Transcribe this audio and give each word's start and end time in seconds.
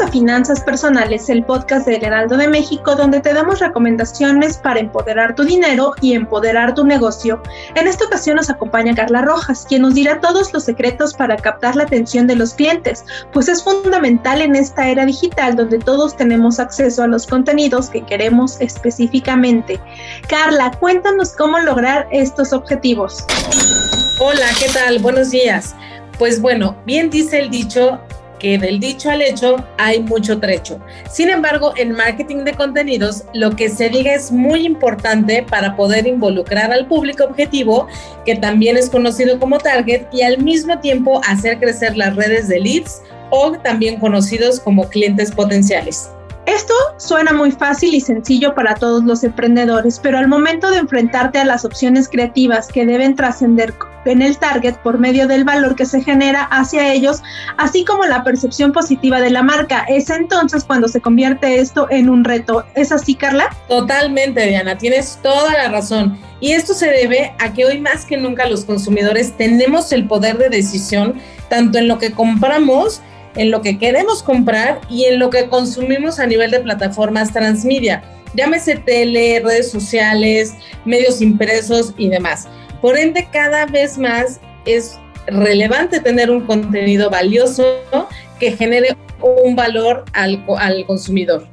A 0.00 0.08
Finanzas 0.08 0.60
Personales, 0.60 1.30
el 1.30 1.42
podcast 1.42 1.86
del 1.86 2.04
Heraldo 2.04 2.36
de 2.36 2.48
México, 2.48 2.94
donde 2.96 3.20
te 3.20 3.32
damos 3.32 3.60
recomendaciones 3.60 4.58
para 4.58 4.80
empoderar 4.80 5.34
tu 5.34 5.42
dinero 5.42 5.94
y 6.02 6.12
empoderar 6.12 6.74
tu 6.74 6.84
negocio. 6.84 7.42
En 7.76 7.86
esta 7.86 8.04
ocasión 8.04 8.36
nos 8.36 8.50
acompaña 8.50 8.94
Carla 8.94 9.22
Rojas, 9.22 9.64
quien 9.66 9.82
nos 9.82 9.94
dirá 9.94 10.20
todos 10.20 10.52
los 10.52 10.64
secretos 10.64 11.14
para 11.14 11.36
captar 11.36 11.76
la 11.76 11.84
atención 11.84 12.26
de 12.26 12.36
los 12.36 12.52
clientes, 12.52 13.06
pues 13.32 13.48
es 13.48 13.64
fundamental 13.64 14.42
en 14.42 14.54
esta 14.56 14.86
era 14.86 15.06
digital 15.06 15.56
donde 15.56 15.78
todos 15.78 16.14
tenemos 16.14 16.60
acceso 16.60 17.02
a 17.02 17.06
los 17.06 17.26
contenidos 17.26 17.88
que 17.88 18.04
queremos 18.04 18.60
específicamente. 18.60 19.80
Carla, 20.28 20.72
cuéntanos 20.78 21.32
cómo 21.32 21.58
lograr 21.60 22.06
estos 22.10 22.52
objetivos. 22.52 23.24
Hola, 24.18 24.46
¿qué 24.58 24.68
tal? 24.68 24.98
Buenos 24.98 25.30
días. 25.30 25.74
Pues 26.18 26.40
bueno, 26.40 26.76
bien 26.86 27.10
dice 27.10 27.38
el 27.38 27.50
dicho, 27.50 28.00
que 28.38 28.58
del 28.58 28.80
dicho 28.80 29.10
al 29.10 29.22
hecho 29.22 29.56
hay 29.78 30.02
mucho 30.02 30.38
trecho. 30.38 30.78
Sin 31.10 31.30
embargo, 31.30 31.72
en 31.76 31.92
marketing 31.92 32.44
de 32.44 32.54
contenidos, 32.54 33.24
lo 33.34 33.50
que 33.50 33.68
se 33.68 33.88
diga 33.88 34.14
es 34.14 34.30
muy 34.30 34.66
importante 34.66 35.44
para 35.48 35.76
poder 35.76 36.06
involucrar 36.06 36.72
al 36.72 36.86
público 36.86 37.24
objetivo, 37.24 37.86
que 38.24 38.36
también 38.36 38.76
es 38.76 38.90
conocido 38.90 39.38
como 39.38 39.58
target, 39.58 40.06
y 40.12 40.22
al 40.22 40.38
mismo 40.38 40.78
tiempo 40.80 41.20
hacer 41.28 41.58
crecer 41.58 41.96
las 41.96 42.16
redes 42.16 42.48
de 42.48 42.60
leads 42.60 43.02
o 43.30 43.52
también 43.52 43.98
conocidos 43.98 44.60
como 44.60 44.88
clientes 44.88 45.32
potenciales. 45.32 46.10
Esto 46.46 46.74
suena 46.96 47.32
muy 47.32 47.50
fácil 47.50 47.92
y 47.92 48.00
sencillo 48.00 48.54
para 48.54 48.76
todos 48.76 49.02
los 49.02 49.24
emprendedores, 49.24 49.98
pero 50.00 50.18
al 50.18 50.28
momento 50.28 50.70
de 50.70 50.78
enfrentarte 50.78 51.40
a 51.40 51.44
las 51.44 51.64
opciones 51.64 52.08
creativas 52.08 52.68
que 52.68 52.86
deben 52.86 53.16
trascender 53.16 53.74
en 54.12 54.22
el 54.22 54.38
target 54.38 54.76
por 54.76 54.98
medio 54.98 55.26
del 55.26 55.44
valor 55.44 55.76
que 55.76 55.86
se 55.86 56.02
genera 56.02 56.44
hacia 56.44 56.92
ellos, 56.92 57.22
así 57.58 57.84
como 57.84 58.04
la 58.04 58.24
percepción 58.24 58.72
positiva 58.72 59.20
de 59.20 59.30
la 59.30 59.42
marca, 59.42 59.84
es 59.88 60.10
entonces 60.10 60.64
cuando 60.64 60.88
se 60.88 61.00
convierte 61.00 61.60
esto 61.60 61.88
en 61.90 62.08
un 62.08 62.24
reto. 62.24 62.64
¿Es 62.74 62.92
así, 62.92 63.14
Carla? 63.14 63.54
Totalmente, 63.68 64.46
Diana, 64.46 64.78
tienes 64.78 65.18
toda 65.22 65.52
la 65.52 65.68
razón. 65.68 66.18
Y 66.40 66.52
esto 66.52 66.74
se 66.74 66.86
debe 66.86 67.32
a 67.38 67.52
que 67.52 67.64
hoy 67.64 67.80
más 67.80 68.04
que 68.04 68.16
nunca 68.16 68.46
los 68.46 68.64
consumidores 68.64 69.36
tenemos 69.36 69.92
el 69.92 70.06
poder 70.06 70.36
de 70.38 70.50
decisión 70.50 71.14
tanto 71.48 71.78
en 71.78 71.88
lo 71.88 71.98
que 71.98 72.12
compramos, 72.12 73.00
en 73.36 73.50
lo 73.50 73.62
que 73.62 73.78
queremos 73.78 74.22
comprar 74.22 74.80
y 74.90 75.04
en 75.04 75.18
lo 75.18 75.30
que 75.30 75.48
consumimos 75.48 76.18
a 76.18 76.26
nivel 76.26 76.50
de 76.50 76.60
plataformas 76.60 77.32
transmedia, 77.32 78.02
llámese 78.34 78.76
tele, 78.76 79.40
redes 79.44 79.70
sociales, 79.70 80.54
medios 80.84 81.20
impresos 81.20 81.94
y 81.96 82.08
demás. 82.08 82.48
Por 82.80 82.98
ende, 82.98 83.28
cada 83.32 83.66
vez 83.66 83.98
más 83.98 84.40
es 84.64 84.98
relevante 85.26 86.00
tener 86.00 86.30
un 86.30 86.46
contenido 86.46 87.10
valioso 87.10 87.80
que 88.38 88.52
genere 88.52 88.96
un 89.20 89.56
valor 89.56 90.04
al, 90.12 90.44
al 90.58 90.86
consumidor. 90.86 91.46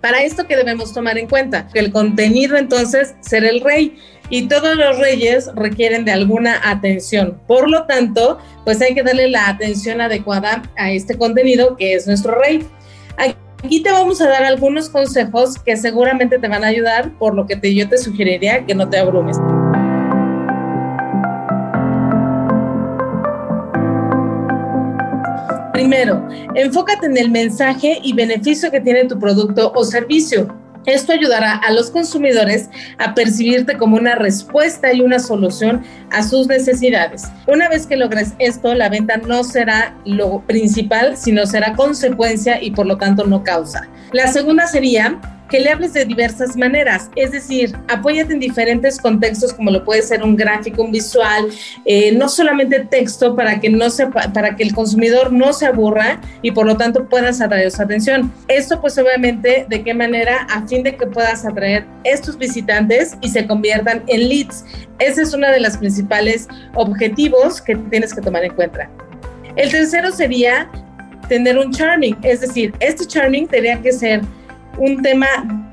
Para 0.00 0.22
esto, 0.22 0.46
¿qué 0.46 0.56
debemos 0.56 0.92
tomar 0.92 1.16
en 1.16 1.26
cuenta? 1.28 1.66
Que 1.72 1.80
el 1.80 1.90
contenido 1.90 2.56
entonces 2.56 3.14
será 3.20 3.48
el 3.48 3.62
rey 3.62 3.96
y 4.28 4.48
todos 4.48 4.76
los 4.76 4.98
reyes 4.98 5.50
requieren 5.54 6.04
de 6.04 6.12
alguna 6.12 6.60
atención. 6.62 7.40
Por 7.46 7.70
lo 7.70 7.84
tanto, 7.86 8.38
pues 8.64 8.80
hay 8.82 8.94
que 8.94 9.02
darle 9.02 9.28
la 9.28 9.48
atención 9.48 10.00
adecuada 10.00 10.62
a 10.76 10.90
este 10.90 11.16
contenido 11.16 11.76
que 11.76 11.94
es 11.94 12.06
nuestro 12.06 12.38
rey. 12.38 12.66
Aquí 13.16 13.82
te 13.82 13.90
vamos 13.92 14.20
a 14.20 14.28
dar 14.28 14.44
algunos 14.44 14.90
consejos 14.90 15.58
que 15.58 15.74
seguramente 15.78 16.38
te 16.38 16.48
van 16.48 16.64
a 16.64 16.66
ayudar, 16.66 17.10
por 17.18 17.34
lo 17.34 17.46
que 17.46 17.74
yo 17.74 17.88
te 17.88 17.96
sugeriría 17.96 18.66
que 18.66 18.74
no 18.74 18.90
te 18.90 18.98
abrumes. 18.98 19.38
Primero, 26.04 26.28
enfócate 26.54 27.06
en 27.06 27.16
el 27.16 27.30
mensaje 27.30 27.98
y 28.02 28.12
beneficio 28.12 28.70
que 28.70 28.80
tiene 28.80 29.06
tu 29.06 29.18
producto 29.18 29.72
o 29.74 29.84
servicio. 29.84 30.54
Esto 30.84 31.14
ayudará 31.14 31.56
a 31.56 31.72
los 31.72 31.90
consumidores 31.90 32.68
a 32.98 33.14
percibirte 33.14 33.78
como 33.78 33.96
una 33.96 34.14
respuesta 34.14 34.92
y 34.92 35.00
una 35.00 35.18
solución 35.18 35.82
a 36.10 36.22
sus 36.22 36.46
necesidades. 36.46 37.24
Una 37.46 37.70
vez 37.70 37.86
que 37.86 37.96
logres 37.96 38.34
esto, 38.38 38.74
la 38.74 38.90
venta 38.90 39.16
no 39.16 39.44
será 39.44 39.96
lo 40.04 40.42
principal, 40.42 41.16
sino 41.16 41.46
será 41.46 41.72
consecuencia 41.72 42.62
y 42.62 42.72
por 42.72 42.84
lo 42.84 42.98
tanto 42.98 43.24
no 43.24 43.42
causa. 43.42 43.88
La 44.12 44.26
segunda 44.26 44.66
sería 44.66 45.18
que 45.48 45.60
le 45.60 45.70
hables 45.70 45.92
de 45.92 46.04
diversas 46.04 46.56
maneras, 46.56 47.10
es 47.16 47.32
decir, 47.32 47.76
apóyate 47.88 48.32
en 48.32 48.40
diferentes 48.40 48.98
contextos 48.98 49.52
como 49.52 49.70
lo 49.70 49.84
puede 49.84 50.02
ser 50.02 50.22
un 50.22 50.36
gráfico, 50.36 50.82
un 50.82 50.92
visual, 50.92 51.48
eh, 51.84 52.12
no 52.12 52.28
solamente 52.28 52.80
texto 52.80 53.36
para 53.36 53.60
que 53.60 53.68
no 53.68 53.90
se, 53.90 54.06
para 54.06 54.56
que 54.56 54.62
el 54.62 54.74
consumidor 54.74 55.32
no 55.32 55.52
se 55.52 55.66
aburra 55.66 56.20
y 56.42 56.50
por 56.50 56.66
lo 56.66 56.76
tanto 56.76 57.08
puedas 57.08 57.40
atraer 57.40 57.70
su 57.70 57.82
atención. 57.82 58.32
Esto 58.48 58.80
pues 58.80 58.96
obviamente 58.98 59.66
de 59.68 59.82
qué 59.82 59.94
manera 59.94 60.46
a 60.50 60.66
fin 60.66 60.82
de 60.82 60.96
que 60.96 61.06
puedas 61.06 61.44
atraer 61.44 61.86
estos 62.04 62.38
visitantes 62.38 63.16
y 63.20 63.28
se 63.28 63.46
conviertan 63.46 64.02
en 64.06 64.28
leads. 64.28 64.64
Ese 64.98 65.22
es 65.22 65.34
uno 65.34 65.50
de 65.50 65.60
los 65.60 65.76
principales 65.76 66.48
objetivos 66.74 67.60
que 67.60 67.76
tienes 67.76 68.14
que 68.14 68.20
tomar 68.20 68.44
en 68.44 68.54
cuenta. 68.54 68.90
El 69.56 69.70
tercero 69.70 70.10
sería 70.10 70.68
tener 71.28 71.58
un 71.58 71.70
charming, 71.72 72.16
es 72.22 72.40
decir, 72.40 72.74
este 72.80 73.06
charming 73.06 73.46
tendría 73.46 73.80
que 73.80 73.92
ser 73.92 74.20
un 74.78 75.02
tema 75.02 75.26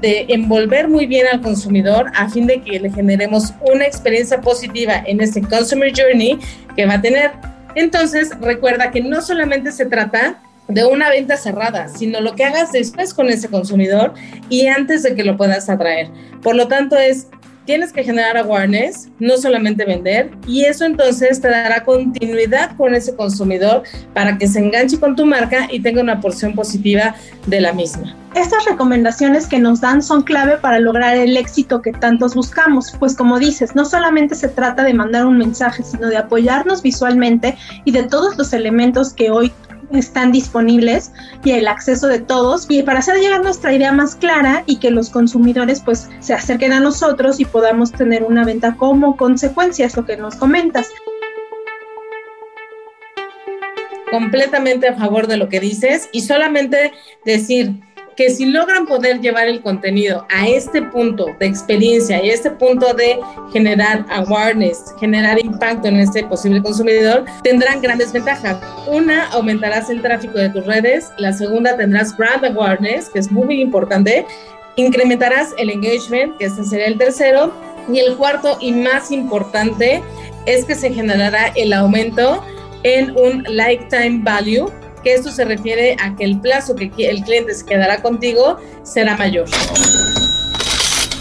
de 0.00 0.26
envolver 0.28 0.88
muy 0.88 1.06
bien 1.06 1.26
al 1.32 1.40
consumidor 1.40 2.10
a 2.14 2.28
fin 2.28 2.46
de 2.46 2.60
que 2.60 2.78
le 2.78 2.90
generemos 2.90 3.54
una 3.72 3.86
experiencia 3.86 4.40
positiva 4.40 5.02
en 5.06 5.20
este 5.20 5.40
Consumer 5.40 5.92
Journey 5.96 6.38
que 6.76 6.86
va 6.86 6.94
a 6.94 7.00
tener. 7.00 7.30
Entonces, 7.74 8.30
recuerda 8.40 8.90
que 8.90 9.00
no 9.00 9.22
solamente 9.22 9.72
se 9.72 9.86
trata 9.86 10.40
de 10.68 10.84
una 10.84 11.10
venta 11.10 11.36
cerrada, 11.36 11.88
sino 11.88 12.20
lo 12.20 12.34
que 12.34 12.44
hagas 12.44 12.72
después 12.72 13.12
con 13.12 13.28
ese 13.28 13.48
consumidor 13.48 14.14
y 14.48 14.66
antes 14.66 15.02
de 15.02 15.14
que 15.14 15.24
lo 15.24 15.36
puedas 15.36 15.68
atraer. 15.68 16.08
Por 16.42 16.56
lo 16.56 16.68
tanto, 16.68 16.96
es 16.96 17.28
tienes 17.64 17.92
que 17.92 18.04
generar 18.04 18.36
awareness, 18.36 19.08
no 19.18 19.36
solamente 19.38 19.84
vender, 19.84 20.30
y 20.46 20.64
eso 20.64 20.84
entonces 20.84 21.40
te 21.40 21.48
dará 21.48 21.84
continuidad 21.84 22.76
con 22.76 22.94
ese 22.94 23.16
consumidor 23.16 23.84
para 24.12 24.36
que 24.36 24.46
se 24.46 24.58
enganche 24.58 25.00
con 25.00 25.16
tu 25.16 25.24
marca 25.24 25.68
y 25.70 25.80
tenga 25.80 26.02
una 26.02 26.20
porción 26.20 26.54
positiva 26.54 27.14
de 27.46 27.60
la 27.60 27.72
misma. 27.72 28.14
Estas 28.34 28.64
recomendaciones 28.64 29.46
que 29.46 29.60
nos 29.60 29.80
dan 29.80 30.02
son 30.02 30.22
clave 30.22 30.56
para 30.56 30.80
lograr 30.80 31.16
el 31.16 31.36
éxito 31.36 31.80
que 31.80 31.92
tantos 31.92 32.34
buscamos, 32.34 32.92
pues 32.98 33.16
como 33.16 33.38
dices, 33.38 33.76
no 33.76 33.84
solamente 33.84 34.34
se 34.34 34.48
trata 34.48 34.82
de 34.82 34.92
mandar 34.92 35.24
un 35.24 35.38
mensaje, 35.38 35.84
sino 35.84 36.08
de 36.08 36.16
apoyarnos 36.16 36.82
visualmente 36.82 37.56
y 37.84 37.92
de 37.92 38.02
todos 38.02 38.36
los 38.36 38.52
elementos 38.52 39.14
que 39.14 39.30
hoy 39.30 39.52
están 39.92 40.32
disponibles 40.32 41.12
y 41.44 41.52
el 41.52 41.68
acceso 41.68 42.08
de 42.08 42.18
todos 42.18 42.66
y 42.68 42.82
para 42.82 42.98
hacer 42.98 43.18
llegar 43.18 43.42
nuestra 43.42 43.72
idea 43.72 43.92
más 43.92 44.16
clara 44.16 44.64
y 44.66 44.78
que 44.78 44.90
los 44.90 45.10
consumidores 45.10 45.80
pues 45.80 46.08
se 46.18 46.34
acerquen 46.34 46.72
a 46.72 46.80
nosotros 46.80 47.38
y 47.38 47.44
podamos 47.44 47.92
tener 47.92 48.24
una 48.24 48.44
venta 48.44 48.74
como 48.74 49.16
consecuencia, 49.16 49.86
es 49.86 49.96
lo 49.96 50.04
que 50.04 50.16
nos 50.16 50.34
comentas. 50.34 50.88
Completamente 54.10 54.88
a 54.88 54.96
favor 54.96 55.28
de 55.28 55.36
lo 55.36 55.48
que 55.48 55.60
dices 55.60 56.08
y 56.10 56.22
solamente 56.22 56.92
decir, 57.24 57.80
que 58.16 58.30
si 58.30 58.46
logran 58.46 58.86
poder 58.86 59.20
llevar 59.20 59.48
el 59.48 59.62
contenido 59.62 60.26
a 60.30 60.48
este 60.48 60.82
punto 60.82 61.26
de 61.38 61.46
experiencia 61.46 62.22
y 62.22 62.30
este 62.30 62.50
punto 62.50 62.94
de 62.94 63.18
generar 63.52 64.04
awareness, 64.10 64.94
generar 65.00 65.38
impacto 65.38 65.88
en 65.88 65.96
este 65.96 66.24
posible 66.24 66.62
consumidor, 66.62 67.24
tendrán 67.42 67.80
grandes 67.80 68.12
ventajas. 68.12 68.58
Una, 68.86 69.28
aumentarás 69.30 69.90
el 69.90 70.02
tráfico 70.02 70.38
de 70.38 70.50
tus 70.50 70.64
redes. 70.66 71.10
La 71.18 71.32
segunda, 71.32 71.76
tendrás 71.76 72.16
brand 72.16 72.44
awareness, 72.44 73.08
que 73.08 73.18
es 73.18 73.30
muy 73.30 73.60
importante. 73.60 74.26
Incrementarás 74.76 75.54
el 75.58 75.70
engagement, 75.70 76.36
que 76.38 76.46
este 76.46 76.64
sería 76.64 76.86
el 76.86 76.98
tercero. 76.98 77.52
Y 77.92 77.98
el 77.98 78.16
cuarto 78.16 78.56
y 78.60 78.72
más 78.72 79.10
importante 79.10 80.02
es 80.46 80.64
que 80.64 80.74
se 80.74 80.92
generará 80.92 81.48
el 81.54 81.72
aumento 81.72 82.42
en 82.82 83.16
un 83.16 83.42
lifetime 83.44 84.20
value, 84.22 84.70
que 85.04 85.14
esto 85.14 85.30
se 85.30 85.44
refiere 85.44 85.96
a 86.02 86.16
que 86.16 86.24
el 86.24 86.40
plazo 86.40 86.74
que 86.74 86.90
el 87.08 87.22
cliente 87.22 87.54
se 87.54 87.64
quedará 87.64 88.02
contigo 88.02 88.56
será 88.82 89.16
mayor. 89.16 89.46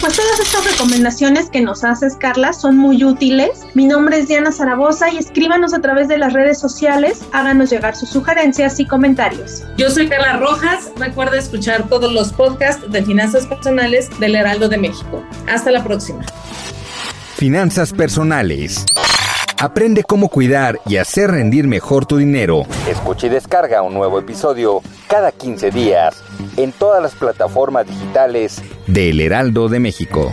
Pues 0.00 0.14
todas 0.14 0.38
estas 0.38 0.64
recomendaciones 0.72 1.50
que 1.50 1.60
nos 1.60 1.82
haces, 1.82 2.14
Carla, 2.14 2.52
son 2.52 2.76
muy 2.76 3.02
útiles. 3.02 3.66
Mi 3.74 3.84
nombre 3.84 4.18
es 4.18 4.28
Diana 4.28 4.52
Zaragoza 4.52 5.10
y 5.10 5.18
escríbanos 5.18 5.74
a 5.74 5.80
través 5.80 6.06
de 6.06 6.18
las 6.18 6.32
redes 6.32 6.58
sociales, 6.60 7.22
háganos 7.32 7.70
llegar 7.70 7.96
sus 7.96 8.08
sugerencias 8.10 8.78
y 8.78 8.86
comentarios. 8.86 9.64
Yo 9.76 9.90
soy 9.90 10.08
Carla 10.08 10.36
Rojas, 10.36 10.92
recuerda 10.96 11.36
escuchar 11.36 11.88
todos 11.88 12.12
los 12.12 12.32
podcasts 12.32 12.90
de 12.90 13.02
finanzas 13.02 13.46
personales 13.46 14.08
del 14.20 14.36
Heraldo 14.36 14.68
de 14.68 14.78
México. 14.78 15.24
Hasta 15.48 15.72
la 15.72 15.82
próxima. 15.82 16.24
Finanzas 17.34 17.92
personales. 17.92 18.84
Aprende 19.60 20.04
cómo 20.04 20.28
cuidar 20.28 20.78
y 20.86 20.98
hacer 20.98 21.32
rendir 21.32 21.66
mejor 21.66 22.06
tu 22.06 22.16
dinero. 22.16 22.62
Escucha 22.88 23.26
y 23.26 23.30
descarga 23.30 23.82
un 23.82 23.92
nuevo 23.92 24.20
episodio 24.20 24.82
cada 25.08 25.32
15 25.32 25.72
días 25.72 26.22
en 26.56 26.70
todas 26.70 27.02
las 27.02 27.16
plataformas 27.16 27.88
digitales 27.88 28.62
de 28.86 29.10
El 29.10 29.20
Heraldo 29.20 29.68
de 29.68 29.80
México. 29.80 30.32